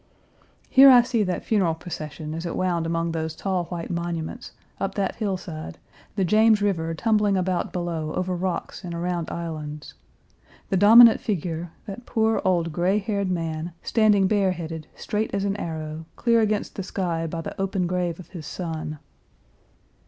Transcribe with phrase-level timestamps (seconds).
[0.67, 4.95] Here I see that funeral procession as it wound among those tall white monuments, up
[4.95, 5.77] that hillside,
[6.15, 9.93] the James River tumbling about below over rocks and around islands;
[10.69, 16.07] the dominant figure, that poor, old, gray haired man, standing bareheaded, straight as an arrow,
[16.15, 18.97] clear against the sky by the open grave of his son.